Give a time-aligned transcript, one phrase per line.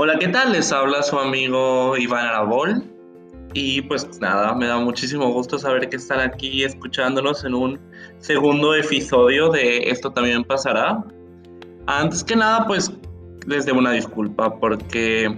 [0.00, 0.52] Hola, ¿qué tal?
[0.52, 2.84] Les habla su amigo Iván Arabol.
[3.52, 7.80] Y pues nada, me da muchísimo gusto saber que están aquí escuchándonos en un
[8.18, 11.02] segundo episodio de Esto también pasará.
[11.88, 12.92] Antes que nada, pues
[13.48, 15.36] les debo una disculpa porque,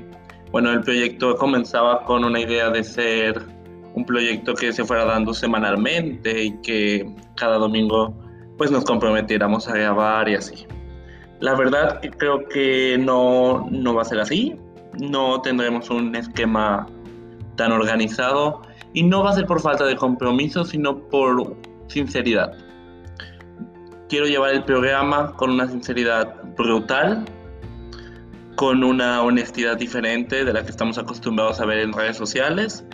[0.53, 3.43] bueno, el proyecto comenzaba con una idea de ser
[3.95, 8.15] un proyecto que se fuera dando semanalmente y que cada domingo
[8.59, 10.67] pues nos comprometiéramos a grabar y así.
[11.41, 14.57] La verdad creo que no, no va a ser así,
[14.99, 16.87] no tendremos un esquema
[17.57, 18.63] tan organizado
[18.93, 21.57] y no va a ser por falta de compromiso, sino por
[21.89, 22.53] sinceridad.
[24.09, 27.25] Quiero llevar el programa con una sinceridad brutal,
[28.57, 32.85] con una honestidad diferente de la que estamos acostumbrados a ver en redes sociales.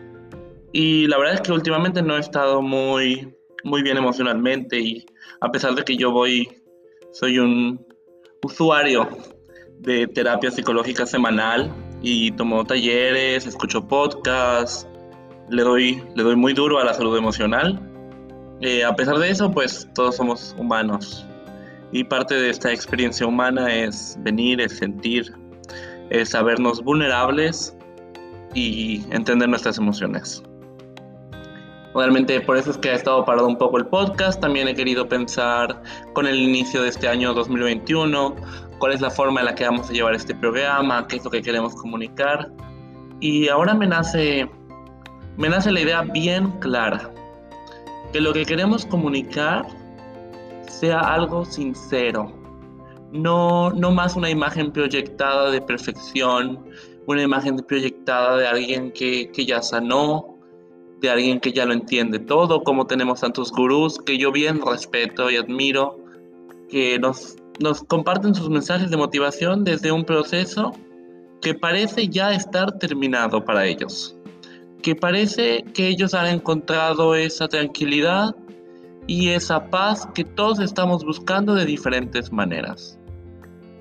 [0.73, 3.35] Y la verdad es que últimamente no he estado muy,
[3.65, 5.07] muy bien emocionalmente y
[5.41, 6.49] a pesar de que yo voy,
[7.13, 7.86] soy un
[8.43, 9.09] usuario
[9.81, 14.87] de terapia psicológica semanal y tomo talleres, escucho podcasts,
[15.51, 17.81] le doy, le doy muy duro a la salud emocional.
[18.61, 21.27] Eh, a pesar de eso, pues todos somos humanos
[21.93, 25.33] y parte de esta experiencia humana es venir, es sentir,
[26.11, 27.77] es sabernos vulnerables
[28.55, 30.43] y entender nuestras emociones.
[31.97, 34.39] Realmente por eso es que ha estado parado un poco el podcast.
[34.39, 38.37] También he querido pensar con el inicio de este año 2021
[38.79, 41.31] cuál es la forma en la que vamos a llevar este programa, qué es lo
[41.31, 42.53] que queremos comunicar.
[43.21, 44.47] Y ahora me nace,
[45.39, 47.11] me nace la idea bien clara,
[48.13, 49.67] que lo que queremos comunicar
[50.69, 52.31] sea algo sincero,
[53.11, 56.63] no, no más una imagen proyectada de perfección,
[57.07, 60.36] una imagen proyectada de alguien que, que ya sanó,
[61.01, 65.31] de alguien que ya lo entiende todo, como tenemos tantos gurús que yo bien respeto
[65.31, 65.99] y admiro,
[66.69, 70.73] que nos, nos comparten sus mensajes de motivación desde un proceso
[71.43, 74.17] que parece ya estar terminado para ellos,
[74.83, 78.35] que parece que ellos han encontrado esa tranquilidad
[79.07, 82.99] y esa paz que todos estamos buscando de diferentes maneras.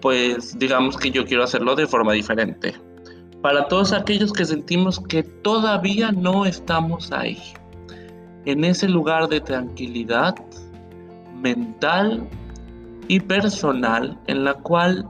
[0.01, 2.75] Pues digamos que yo quiero hacerlo de forma diferente
[3.45, 7.37] para todos aquellos que sentimos que todavía no estamos ahí,
[8.45, 10.33] en ese lugar de tranquilidad
[11.43, 12.27] mental
[13.07, 15.07] y personal en la cual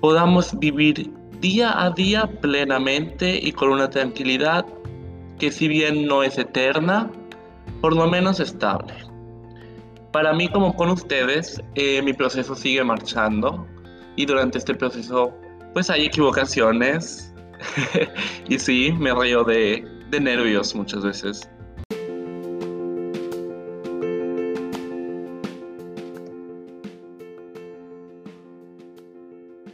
[0.00, 1.12] podamos vivir
[1.42, 4.64] día a día plenamente y con una tranquilidad
[5.38, 7.10] que si bien no es eterna,
[7.82, 8.94] por lo menos estable.
[10.10, 13.66] Para mí como con ustedes, eh, mi proceso sigue marchando
[14.16, 15.34] y durante este proceso
[15.74, 17.31] pues hay equivocaciones,
[18.48, 21.48] y sí, me río de, de nervios muchas veces.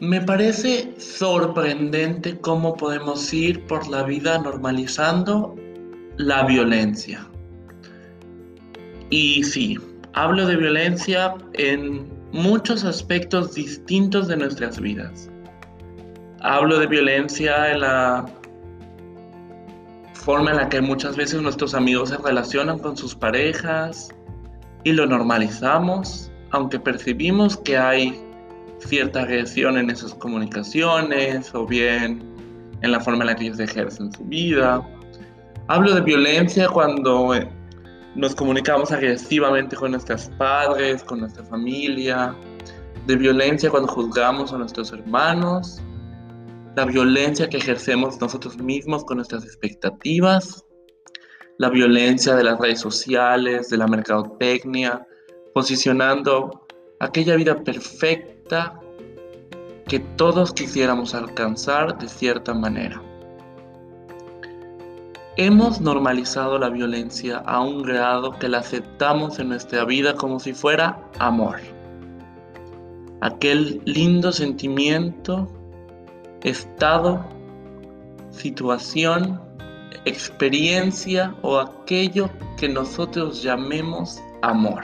[0.01, 5.57] Me parece sorprendente cómo podemos ir por la vida normalizando
[6.17, 7.29] la violencia.
[9.11, 9.77] Y sí,
[10.13, 15.31] hablo de violencia en muchos aspectos distintos de nuestras vidas.
[16.41, 18.25] Hablo de violencia en la
[20.13, 24.11] forma en la que muchas veces nuestros amigos se relacionan con sus parejas
[24.85, 28.23] y lo normalizamos, aunque percibimos que hay
[28.79, 32.23] cierta agresión en esas comunicaciones o bien
[32.83, 34.81] en la forma en la que ellos ejercen su vida.
[35.67, 37.49] Hablo de violencia cuando eh,
[38.15, 42.33] nos comunicamos agresivamente con nuestros padres, con nuestra familia,
[43.09, 45.83] de violencia cuando juzgamos a nuestros hermanos
[46.79, 50.65] la violencia que ejercemos nosotros mismos con nuestras expectativas,
[51.59, 55.05] la violencia de las redes sociales, de la mercadotecnia,
[55.53, 56.69] posicionando
[57.01, 58.79] aquella vida perfecta
[59.89, 63.03] que todos quisiéramos alcanzar de cierta manera.
[65.37, 70.53] Hemos normalizado la violencia a un grado que la aceptamos en nuestra vida como si
[70.53, 71.57] fuera amor.
[73.21, 75.58] Aquel lindo sentimiento
[76.49, 77.25] estado,
[78.31, 79.41] situación,
[80.05, 84.83] experiencia o aquello que nosotros llamemos amor.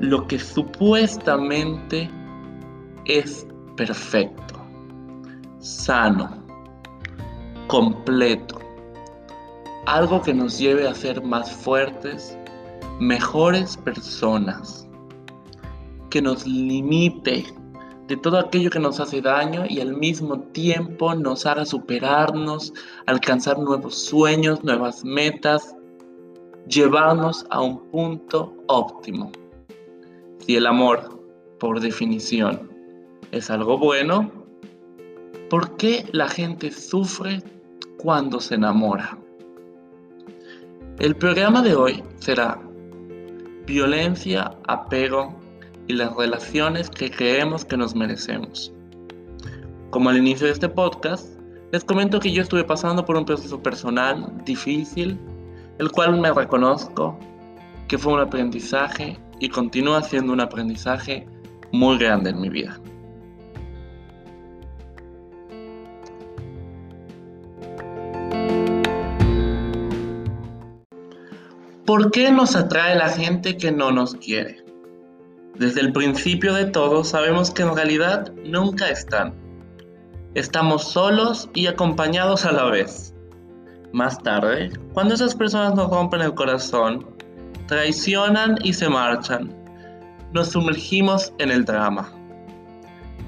[0.00, 2.10] Lo que supuestamente
[3.04, 4.54] es perfecto,
[5.58, 6.42] sano,
[7.66, 8.58] completo,
[9.86, 12.36] algo que nos lleve a ser más fuertes,
[12.98, 14.88] mejores personas,
[16.10, 17.44] que nos limite
[18.10, 22.74] de todo aquello que nos hace daño y al mismo tiempo nos haga superarnos,
[23.06, 25.76] alcanzar nuevos sueños, nuevas metas,
[26.66, 29.30] llevarnos a un punto óptimo.
[30.40, 31.22] Si el amor,
[31.60, 32.68] por definición,
[33.30, 34.40] es algo bueno,
[35.50, 37.42] ¿Por qué la gente sufre
[37.96, 39.18] cuando se enamora?
[41.00, 42.56] El programa de hoy será
[43.66, 45.39] violencia, apego
[45.90, 48.72] y las relaciones que creemos que nos merecemos.
[49.90, 51.26] Como al inicio de este podcast,
[51.72, 55.18] les comento que yo estuve pasando por un proceso personal difícil,
[55.78, 57.18] el cual me reconozco
[57.88, 61.26] que fue un aprendizaje y continúa siendo un aprendizaje
[61.72, 62.78] muy grande en mi vida.
[71.84, 74.69] ¿Por qué nos atrae la gente que no nos quiere?
[75.60, 79.34] Desde el principio de todo sabemos que en realidad nunca están.
[80.32, 83.14] Estamos solos y acompañados a la vez.
[83.92, 87.06] Más tarde, cuando esas personas nos rompen el corazón,
[87.66, 89.54] traicionan y se marchan,
[90.32, 92.10] nos sumergimos en el drama.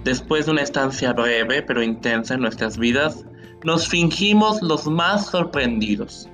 [0.02, 3.26] Después de una estancia breve pero intensa en nuestras vidas,
[3.62, 6.31] nos fingimos los más sorprendidos.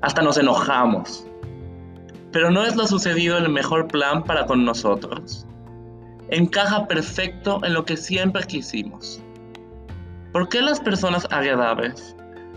[0.00, 1.28] Hasta nos enojamos
[2.32, 5.46] pero no es lo sucedido el mejor plan para con nosotros.
[6.30, 9.22] Encaja perfecto en lo que siempre quisimos.
[10.32, 12.14] ¿Por qué las personas agradables,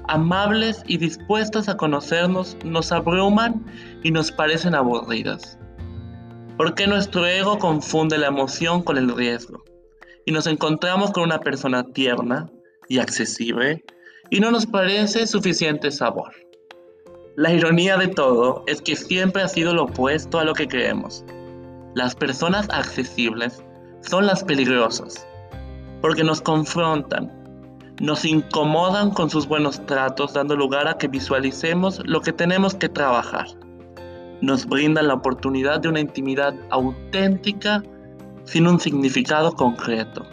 [0.10, 3.66] amables y dispuestas a conocernos nos abruman
[4.04, 5.58] y nos parecen aburridas?
[6.58, 9.64] ¿Por qué nuestro ego confunde la emoción con el riesgo?
[10.26, 12.52] Y nos encontramos con una persona tierna
[12.90, 13.84] y accesible
[14.30, 16.32] y no nos parece suficiente sabor.
[17.38, 21.24] La ironía de todo es que siempre ha sido lo opuesto a lo que creemos.
[21.96, 23.64] Las personas accesibles
[24.02, 25.26] son las peligrosas,
[26.02, 27.32] porque nos confrontan,
[28.02, 32.90] nos incomodan con sus buenos tratos, dando lugar a que visualicemos lo que tenemos que
[32.90, 33.48] trabajar.
[34.42, 37.82] Nos brindan la oportunidad de una intimidad auténtica
[38.44, 40.26] sin un significado concreto.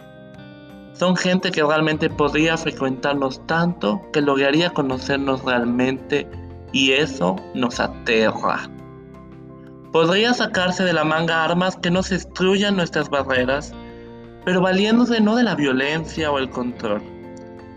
[0.91, 6.27] Son gente que realmente podría frecuentarnos tanto que lograría conocernos realmente
[6.71, 8.69] y eso nos aterra.
[9.91, 13.73] Podría sacarse de la manga armas que nos destruyan nuestras barreras,
[14.45, 17.01] pero valiéndose no de la violencia o el control,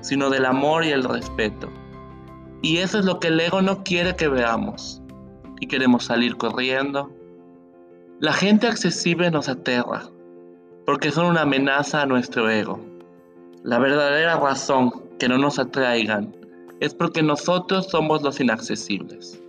[0.03, 1.71] sino del amor y el respeto.
[2.61, 5.03] Y eso es lo que el ego no quiere que veamos,
[5.61, 7.11] y queremos salir corriendo.
[8.21, 10.03] La gente accesible nos aterra,
[10.85, 12.79] porque son una amenaza a nuestro ego.
[13.65, 16.42] La verdadera razón que no nos atraigan
[16.83, 19.41] es porque nosotros somos los inaccesibles.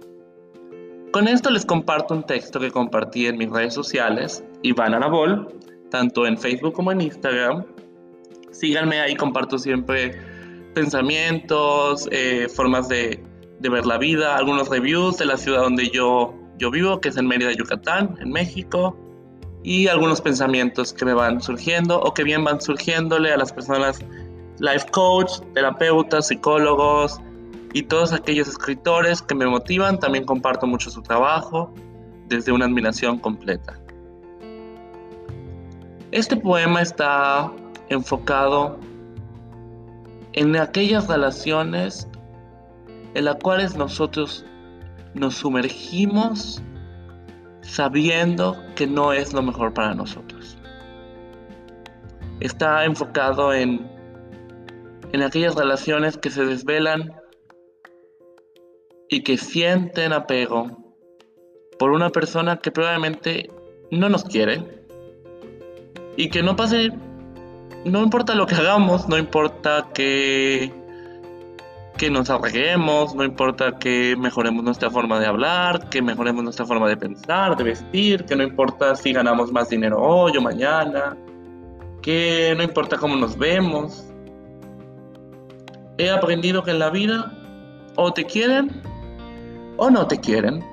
[1.12, 5.47] Con esto les comparto un texto que compartí en mis redes sociales, Iván Arabol,
[5.89, 7.65] tanto en Facebook como en Instagram.
[8.51, 10.15] Síganme ahí, comparto siempre
[10.75, 13.19] pensamientos, eh, formas de,
[13.62, 17.27] ver la vida, algunos reviews de la ciudad donde yo, yo vivo, que es en
[17.27, 18.95] Mérida, Yucatán, en México,
[19.63, 24.00] y algunos pensamientos que me van surgiendo o que bien van surgiéndole a las personas
[24.59, 27.19] life coach, terapeutas, psicólogos
[27.73, 30.00] y todos aquellos escritores que me motivan.
[30.00, 31.73] También comparto mucho su trabajo
[32.27, 33.77] desde una admiración completa.
[36.11, 37.51] Este poema está
[37.89, 38.77] enfocado
[40.33, 42.07] en aquellas relaciones
[43.15, 44.45] en las cuales nosotros
[45.13, 46.61] nos sumergimos
[47.61, 50.57] sabiendo que no es lo mejor para nosotros.
[52.39, 53.88] Está enfocado en
[55.13, 57.13] en aquellas relaciones que se desvelan
[59.10, 60.96] y que sienten apego
[61.77, 63.50] por una persona que probablemente
[63.91, 64.86] no nos quiere
[66.17, 66.91] y que no pase,
[67.86, 70.74] no importa lo que hagamos, no importa que,
[71.96, 76.89] que nos arreguemos, no importa que mejoremos nuestra forma de hablar, que mejoremos nuestra forma
[76.89, 81.15] de pensar, de vestir, que no importa si ganamos más dinero hoy o mañana,
[82.01, 84.12] que no importa cómo nos vemos,
[86.05, 87.31] he aprendido que en la vida
[87.95, 88.81] o te quieren
[89.77, 90.63] o no te quieren.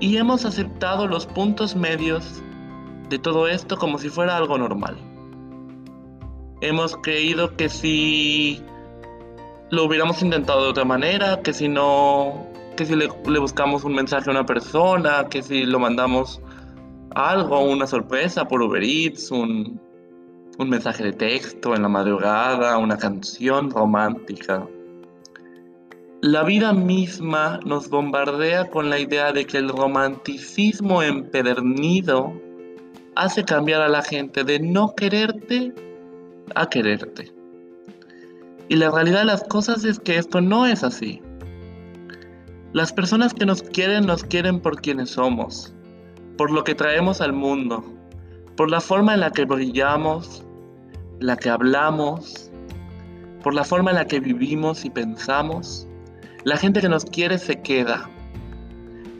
[0.00, 2.42] Y hemos aceptado los puntos medios
[3.08, 4.96] de todo esto como si fuera algo normal.
[6.60, 8.62] Hemos creído que si
[9.70, 12.46] lo hubiéramos intentado de otra manera, que si no,
[12.76, 13.08] que si le,
[13.38, 16.40] buscamos un mensaje a una persona, que si lo mandamos
[17.14, 19.80] algo, una sorpresa por Uber Eats, un,
[20.58, 24.66] un mensaje de texto en la madrugada, una canción romántica.
[26.20, 32.32] La vida misma nos bombardea con la idea de que el romanticismo empedernido
[33.16, 35.74] hace cambiar a la gente de no quererte
[36.54, 37.32] a quererte.
[38.68, 41.20] Y la realidad de las cosas es que esto no es así.
[42.72, 45.74] Las personas que nos quieren nos quieren por quienes somos,
[46.36, 47.84] por lo que traemos al mundo,
[48.56, 50.43] por la forma en la que brillamos,
[51.20, 52.50] la que hablamos,
[53.42, 55.86] por la forma en la que vivimos y pensamos,
[56.44, 58.08] la gente que nos quiere se queda.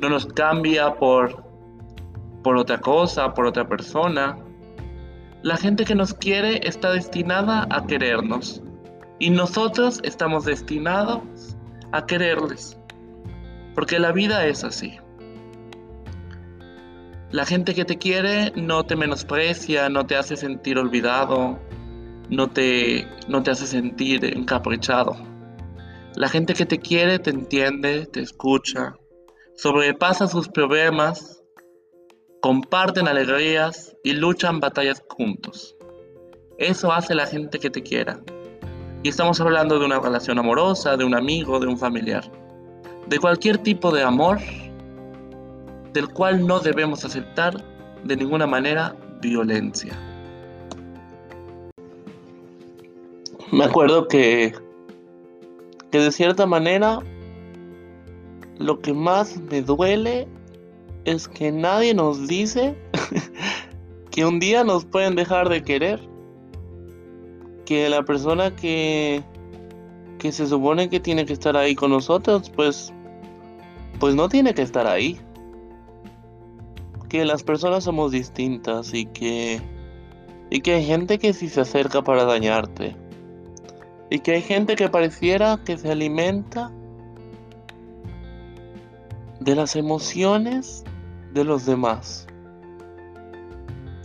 [0.01, 1.45] No nos cambia por,
[2.43, 4.37] por otra cosa, por otra persona.
[5.43, 8.63] La gente que nos quiere está destinada a querernos.
[9.19, 11.57] Y nosotros estamos destinados
[11.93, 12.79] a quererles.
[13.75, 14.99] Porque la vida es así.
[17.31, 21.59] La gente que te quiere no te menosprecia, no te hace sentir olvidado,
[22.35, 25.17] no te, no te hace sentir encaprichado.
[26.17, 28.95] La gente que te quiere te entiende, te escucha,
[29.57, 31.43] sobrepasa sus problemas,
[32.41, 35.77] comparten alegrías y luchan batallas juntos.
[36.59, 38.21] Eso hace la gente que te quiera.
[39.03, 42.31] Y estamos hablando de una relación amorosa, de un amigo, de un familiar.
[43.09, 44.39] De cualquier tipo de amor
[45.93, 47.55] del cual no debemos aceptar
[48.05, 50.14] de ninguna manera violencia.
[53.53, 54.55] Me acuerdo que,
[55.91, 57.01] que de cierta manera
[58.59, 60.27] lo que más me duele
[61.05, 62.77] es que nadie nos dice
[64.11, 66.01] que un día nos pueden dejar de querer
[67.65, 69.23] que la persona que,
[70.19, 72.93] que se supone que tiene que estar ahí con nosotros, pues,
[74.01, 75.19] pues no tiene que estar ahí.
[77.09, 79.61] Que las personas somos distintas y que,
[80.51, 82.97] y que hay gente que sí se acerca para dañarte.
[84.11, 86.71] Y que hay gente que pareciera que se alimenta
[89.41, 90.85] de las emociones
[91.33, 92.27] de los demás.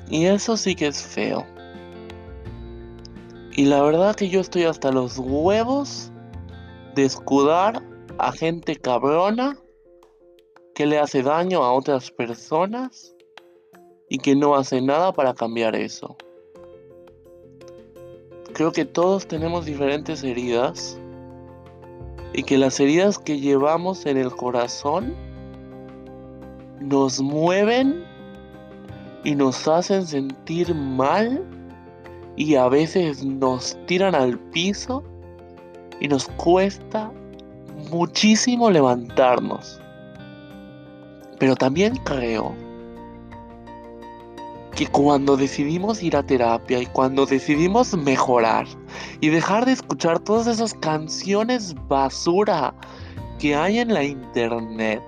[0.10, 1.46] Y eso sí que es feo.
[3.54, 6.12] Y la verdad que yo estoy hasta los huevos
[6.96, 7.84] de escudar
[8.18, 9.58] a gente cabrona
[10.74, 13.16] que le hace daño a otras personas
[14.10, 16.18] y que no hace nada para cambiar eso.
[18.60, 21.00] Creo que todos tenemos diferentes heridas
[22.34, 25.16] y que las heridas que llevamos en el corazón
[26.82, 28.04] nos mueven
[29.24, 31.42] y nos hacen sentir mal
[32.36, 35.06] y a veces nos tiran al piso
[36.02, 37.10] y nos cuesta
[37.90, 39.80] muchísimo levantarnos.
[41.40, 42.54] Pero también creo
[44.80, 48.66] que cuando decidimos ir a terapia y cuando decidimos mejorar
[49.20, 52.74] y dejar de escuchar todas esas canciones basura
[53.40, 55.04] que hay en la internet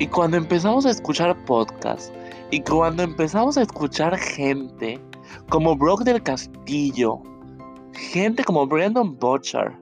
[0.00, 2.12] y cuando empezamos a escuchar podcasts
[2.50, 4.98] y cuando empezamos a escuchar gente
[5.48, 7.22] como Brock del Castillo,
[7.92, 9.78] gente como Brandon Butcher.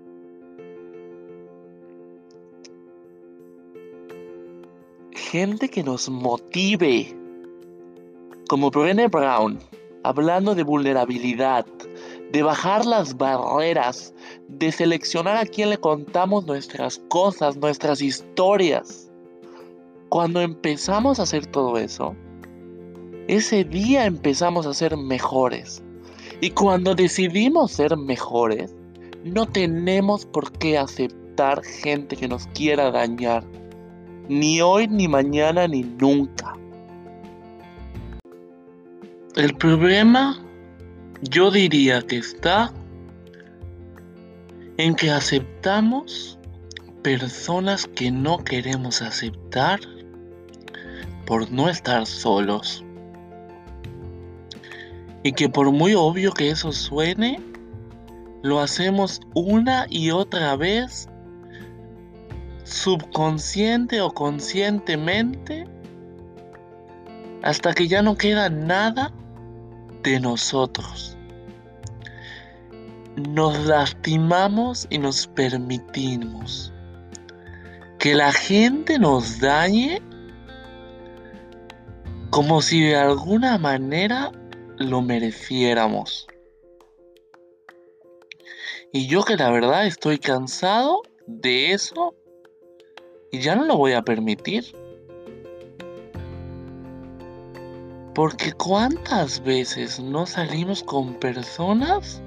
[5.12, 7.24] Gente que nos motive,
[8.55, 9.59] como Brené Brown,
[10.05, 11.67] hablando de vulnerabilidad,
[12.31, 14.15] de bajar las barreras,
[14.47, 19.11] de seleccionar a quién le contamos nuestras cosas, nuestras historias.
[20.09, 22.15] Cuando empezamos a hacer todo eso,
[23.27, 25.83] ese día empezamos a ser mejores.
[26.41, 28.73] Y cuando decidimos ser mejores,
[29.25, 33.43] no tenemos por qué aceptar gente que nos quiera dañar.
[34.29, 36.57] Ni hoy, ni mañana, ni nunca.
[39.37, 40.38] El problema
[41.23, 42.73] yo diría que está
[44.76, 46.38] en que aceptamos
[47.03, 49.81] personas que no queremos aceptar
[51.26, 52.85] por no estar solos.
[55.25, 57.41] Y que por muy obvio que eso suene,
[58.45, 61.09] lo hacemos una y otra vez,
[62.62, 65.67] subconsciente o conscientemente,
[67.43, 69.12] hasta que ya no queda nada
[70.05, 71.17] de nosotros.
[73.17, 76.73] Nos lastimamos y nos permitimos
[77.99, 80.01] que la gente nos dañe
[82.31, 84.31] como si de alguna manera
[84.77, 86.27] lo mereciéramos.
[88.93, 92.15] Y yo que la verdad estoy cansado de eso
[93.33, 94.84] y ya no lo voy a permitir.
[98.14, 102.23] Porque cuántas veces no salimos con personas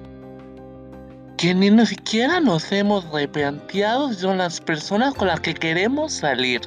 [1.38, 6.62] que ni siquiera nos hemos replanteado son las personas con las que queremos salir.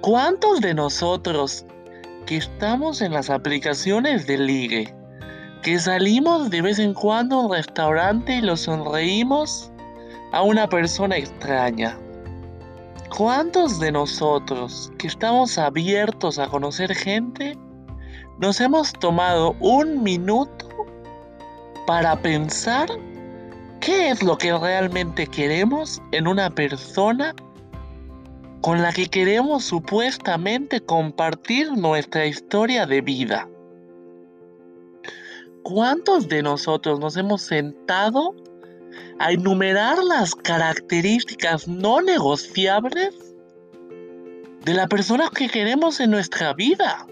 [0.00, 1.64] ¿Cuántos de nosotros
[2.28, 4.94] que estamos en las aplicaciones de ligue,
[5.62, 9.72] que salimos de vez en cuando a un restaurante y lo sonreímos
[10.32, 11.98] a una persona extraña.
[13.16, 17.56] ¿Cuántos de nosotros que estamos abiertos a conocer gente
[18.38, 20.68] nos hemos tomado un minuto
[21.86, 22.88] para pensar
[23.80, 27.34] ¿Qué es lo que realmente queremos en una persona
[28.60, 33.48] con la que queremos supuestamente compartir nuestra historia de vida?
[35.62, 38.34] ¿Cuántos de nosotros nos hemos sentado
[39.18, 43.14] a enumerar las características no negociables
[44.64, 47.06] de la persona que queremos en nuestra vida?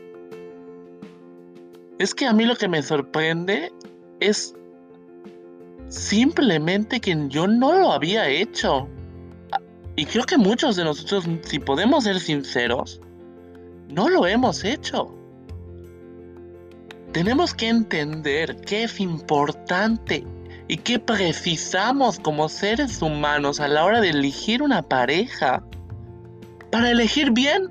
[1.98, 3.72] Es que a mí lo que me sorprende
[4.20, 4.54] es
[5.88, 8.88] simplemente que yo no lo había hecho.
[9.96, 13.00] Y creo que muchos de nosotros, si podemos ser sinceros,
[13.88, 15.14] no lo hemos hecho.
[17.12, 20.26] Tenemos que entender qué es importante
[20.68, 25.62] y qué precisamos como seres humanos a la hora de elegir una pareja
[26.70, 27.70] para elegir bien.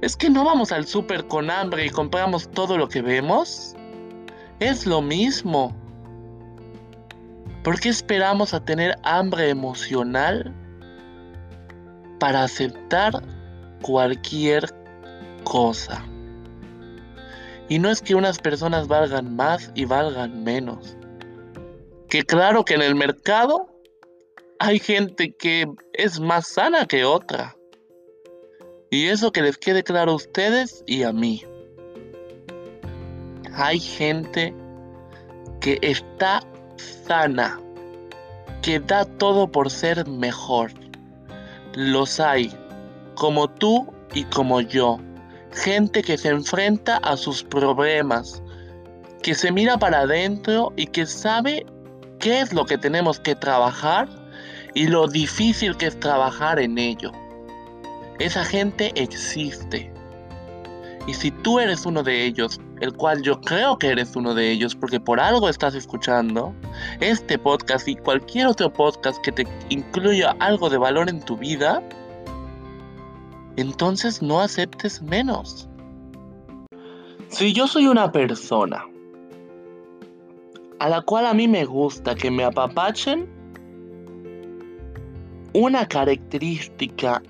[0.00, 3.76] Es que no vamos al súper con hambre y compramos todo lo que vemos.
[4.58, 5.76] Es lo mismo.
[7.62, 10.52] ¿Por qué esperamos a tener hambre emocional
[12.18, 13.22] para aceptar
[13.82, 14.64] cualquier
[15.44, 16.02] cosa?
[17.68, 20.96] Y no es que unas personas valgan más y valgan menos.
[22.12, 23.70] Que claro que en el mercado
[24.58, 27.56] hay gente que es más sana que otra.
[28.90, 31.42] Y eso que les quede claro a ustedes y a mí.
[33.54, 34.54] Hay gente
[35.62, 36.42] que está
[36.76, 37.58] sana,
[38.60, 40.70] que da todo por ser mejor.
[41.72, 42.52] Los hay,
[43.14, 44.98] como tú y como yo.
[45.54, 48.42] Gente que se enfrenta a sus problemas,
[49.22, 51.64] que se mira para adentro y que sabe
[52.22, 54.08] qué es lo que tenemos que trabajar
[54.74, 57.10] y lo difícil que es trabajar en ello.
[58.20, 59.92] Esa gente existe.
[61.08, 64.52] Y si tú eres uno de ellos, el cual yo creo que eres uno de
[64.52, 66.54] ellos porque por algo estás escuchando
[67.00, 71.82] este podcast y cualquier otro podcast que te incluya algo de valor en tu vida,
[73.56, 75.68] entonces no aceptes menos.
[77.30, 78.86] Si yo soy una persona
[80.82, 83.28] a la cual a mí me gusta que me apapachen,
[85.52, 87.22] una característica,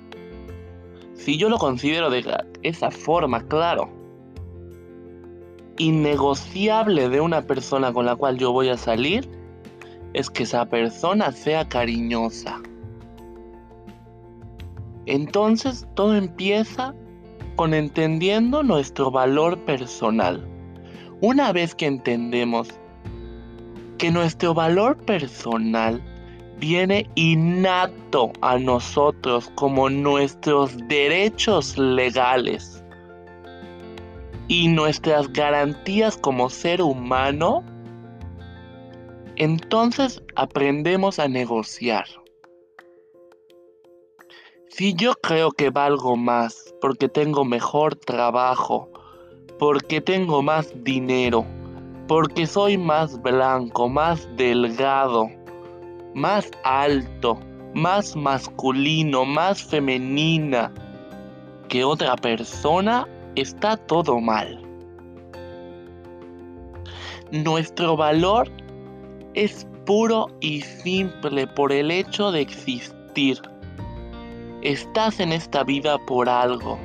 [1.13, 2.25] si yo lo considero de
[2.63, 3.91] esa forma, claro,
[5.77, 9.29] innegociable de una persona con la cual yo voy a salir,
[10.15, 12.59] es que esa persona sea cariñosa.
[15.05, 16.95] Entonces todo empieza
[17.57, 20.43] con entendiendo nuestro valor personal.
[21.21, 22.71] Una vez que entendemos
[24.03, 26.03] que nuestro valor personal
[26.59, 32.83] viene innato a nosotros como nuestros derechos legales
[34.49, 37.63] y nuestras garantías como ser humano,
[39.37, 42.07] entonces aprendemos a negociar.
[44.69, 48.91] Si yo creo que valgo más porque tengo mejor trabajo,
[49.61, 51.47] porque tengo más dinero,
[52.13, 55.31] porque soy más blanco, más delgado,
[56.13, 57.41] más alto,
[57.73, 60.71] más masculino, más femenina
[61.71, 64.63] que otra persona, está todo mal.
[67.31, 68.47] Nuestro valor
[69.33, 73.41] es puro y simple por el hecho de existir.
[74.61, 76.79] Estás en esta vida por algo.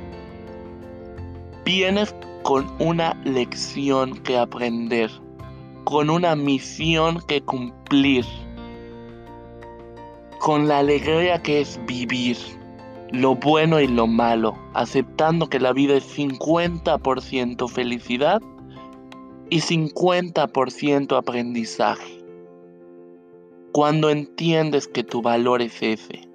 [1.66, 2.14] Vienes
[2.48, 5.10] con una lección que aprender,
[5.84, 8.24] con una misión que cumplir,
[10.40, 12.38] con la alegría que es vivir,
[13.12, 18.40] lo bueno y lo malo, aceptando que la vida es 50% felicidad
[19.50, 22.24] y 50% aprendizaje.
[23.72, 26.26] Cuando entiendes que tu valor es ese,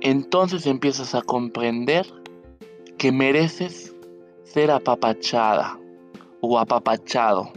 [0.00, 2.06] entonces empiezas a comprender
[2.98, 3.96] que mereces
[4.52, 5.78] ser apapachada
[6.40, 7.50] o apapachado,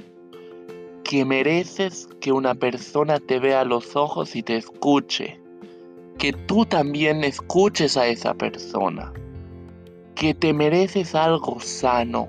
[1.03, 5.39] que mereces que una persona te vea los ojos y te escuche,
[6.17, 9.11] que tú también escuches a esa persona,
[10.15, 12.27] que te mereces algo sano,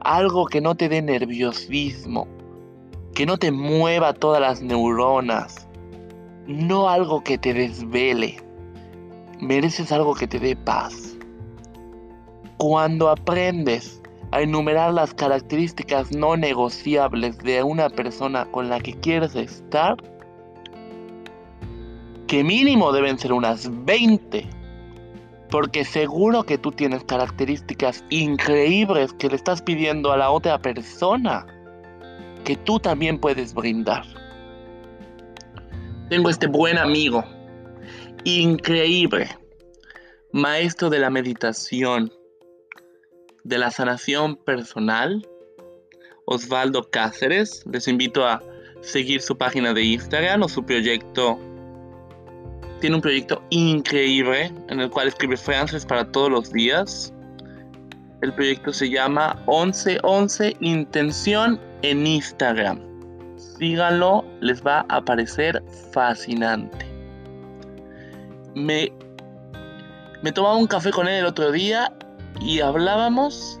[0.00, 2.26] algo que no te dé nerviosismo,
[3.14, 5.68] que no te mueva todas las neuronas,
[6.46, 8.48] no algo que te desvele
[9.40, 11.16] mereces algo que te dé paz.
[12.58, 19.34] Cuando aprendes a enumerar las características no negociables de una persona con la que quieres
[19.34, 19.96] estar,
[22.26, 24.46] que mínimo deben ser unas 20,
[25.50, 31.46] porque seguro que tú tienes características increíbles que le estás pidiendo a la otra persona,
[32.44, 34.04] que tú también puedes brindar.
[36.10, 37.24] tengo este buen amigo,
[38.24, 39.28] increíble,
[40.32, 42.12] maestro de la meditación,
[43.48, 45.26] de la sanación personal,
[46.26, 47.64] Osvaldo Cáceres.
[47.70, 48.42] Les invito a
[48.82, 51.38] seguir su página de Instagram o su proyecto.
[52.80, 57.12] Tiene un proyecto increíble en el cual escribe frases para todos los días.
[58.20, 62.80] El proyecto se llama 1111 Intención en Instagram.
[63.36, 66.86] Síganlo, les va a parecer fascinante.
[68.54, 68.92] Me,
[70.22, 71.92] me tomaba un café con él el otro día
[72.40, 73.60] y hablábamos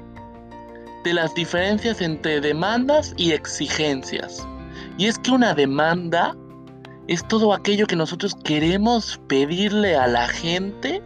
[1.04, 4.46] de las diferencias entre demandas y exigencias.
[4.96, 6.36] Y es que una demanda
[7.06, 11.02] es todo aquello que nosotros queremos pedirle a la gente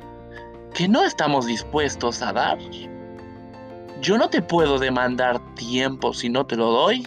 [0.75, 2.59] que no estamos dispuestos a dar.
[4.01, 7.07] Yo no te puedo demandar tiempo si no te lo doy.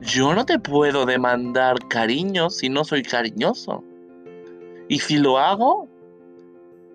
[0.00, 3.82] Yo no te puedo demandar cariño si no soy cariñoso.
[4.88, 5.88] Y si lo hago,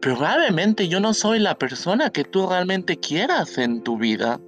[0.01, 4.39] probablemente yo no soy la persona que tú realmente quieras en tu vida.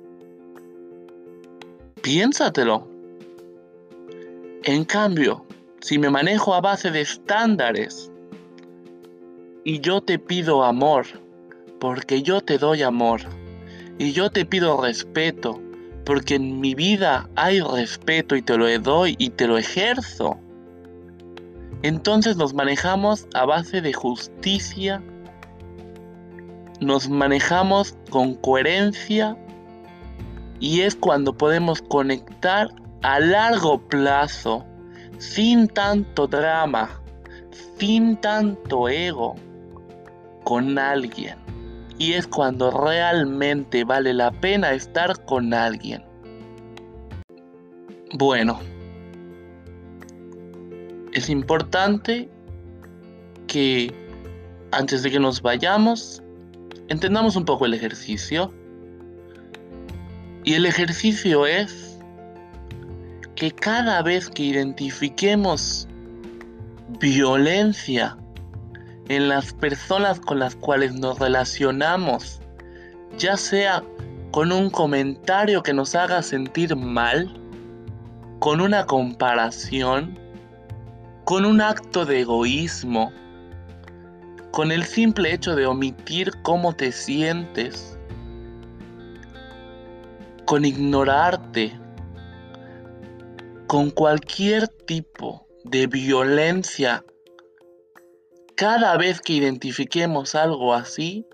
[2.01, 2.87] Piénsatelo.
[4.63, 5.45] En cambio,
[5.79, 8.11] si me manejo a base de estándares
[9.63, 11.05] y yo te pido amor,
[11.79, 13.21] porque yo te doy amor,
[13.99, 15.61] y yo te pido respeto,
[16.05, 20.39] porque en mi vida hay respeto y te lo doy y te lo ejerzo,
[21.83, 25.03] entonces nos manejamos a base de justicia,
[26.83, 29.37] nos manejamos con coherencia
[30.59, 32.69] y es cuando podemos conectar
[33.01, 34.65] a largo plazo,
[35.17, 36.89] sin tanto drama,
[37.77, 39.35] sin tanto ego,
[40.43, 41.35] con alguien.
[41.97, 46.03] Y es cuando realmente vale la pena estar con alguien.
[48.13, 48.59] Bueno,
[51.11, 52.29] es importante
[53.47, 53.93] que
[54.71, 56.22] antes de que nos vayamos,
[56.89, 58.53] entendamos un poco el ejercicio.
[60.43, 61.97] Y el ejercicio es
[63.35, 65.87] que cada vez que identifiquemos
[66.99, 68.17] violencia
[69.09, 72.41] en las personas con las cuales nos relacionamos,
[73.17, 73.83] ya sea
[74.31, 77.31] con un comentario que nos haga sentir mal,
[78.39, 80.17] con una comparación,
[81.23, 83.11] con un acto de egoísmo,
[84.53, 87.97] con el simple hecho de omitir cómo te sientes,
[90.45, 91.75] con ignorarte,
[93.65, 97.03] con cualquier tipo de violencia,
[98.53, 101.25] cada vez que identifiquemos algo así,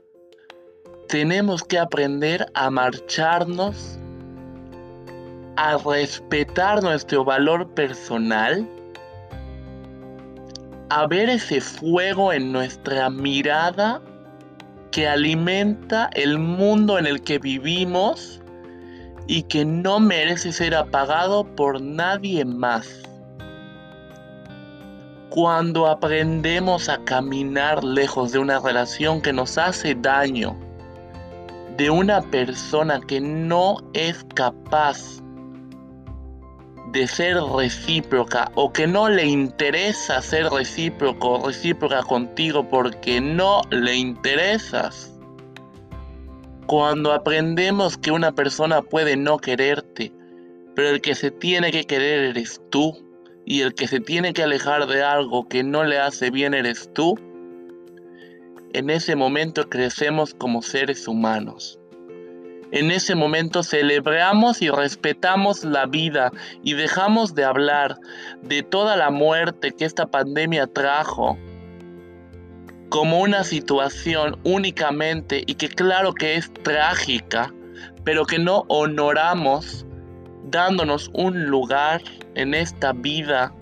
[1.10, 4.00] tenemos que aprender a marcharnos,
[5.58, 8.66] a respetar nuestro valor personal,
[10.89, 14.02] a ver ese fuego en nuestra mirada
[14.91, 18.41] que alimenta el mundo en el que vivimos
[19.28, 22.88] y que no merece ser apagado por nadie más.
[25.30, 30.58] Cuando aprendemos a caminar lejos de una relación que nos hace daño,
[31.78, 35.21] de una persona que no es capaz
[36.91, 43.62] de ser recíproca o que no le interesa ser recíproco o recíproca contigo porque no
[43.69, 45.13] le interesas,
[46.65, 50.12] cuando aprendemos que una persona puede no quererte,
[50.75, 52.95] pero el que se tiene que querer eres tú,
[53.45, 56.93] y el que se tiene que alejar de algo que no le hace bien eres
[56.93, 57.15] tú,
[58.73, 61.79] en ese momento crecemos como seres humanos.
[62.72, 66.32] En ese momento celebramos y respetamos la vida
[66.64, 67.98] y dejamos de hablar
[68.44, 71.38] de toda la muerte que esta pandemia trajo
[72.90, 77.54] como una situación únicamente y que claro que es trágica,
[78.04, 79.86] pero que no honoramos
[80.46, 82.02] dándonos un lugar
[82.36, 83.54] en esta vida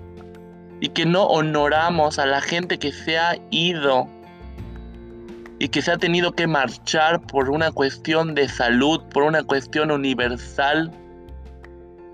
[0.79, 4.07] y que no honoramos a la gente que se ha ido
[5.59, 9.91] y que se ha tenido que marchar por una cuestión de salud, por una cuestión
[9.91, 10.91] universal,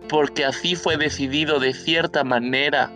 [0.10, 2.92] porque así fue decidido de cierta manera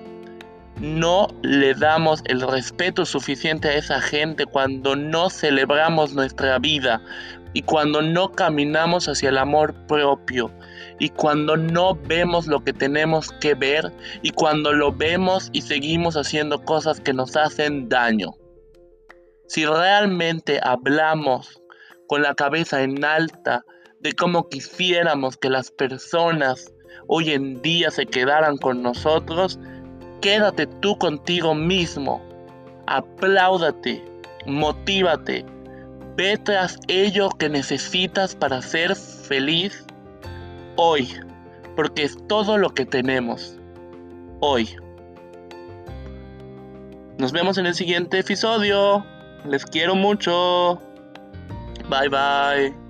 [0.80, 7.02] no le damos el respeto suficiente a esa gente cuando no celebramos nuestra vida
[7.54, 10.52] y cuando no caminamos hacia el amor propio
[11.00, 16.16] y cuando no vemos lo que tenemos que ver y cuando lo vemos y seguimos
[16.16, 18.36] haciendo cosas que nos hacen daño.
[19.48, 21.62] Si realmente hablamos
[22.08, 23.64] con la cabeza en alta
[24.00, 26.74] de cómo quisiéramos que las personas
[27.08, 29.60] hoy en día se quedaran con nosotros,
[30.22, 32.22] Quédate tú contigo mismo.
[32.88, 34.04] Apláudate,
[34.48, 35.46] motívate.
[36.16, 39.86] Ve tras ello que necesitas para ser feliz
[40.76, 41.14] hoy,
[41.76, 43.60] porque es todo lo que tenemos
[44.40, 44.76] hoy.
[47.20, 49.06] Nos vemos en el siguiente episodio.
[49.46, 50.82] Les quiero mucho.
[51.90, 52.87] Bye bye.